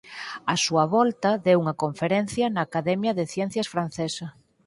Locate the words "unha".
1.63-1.79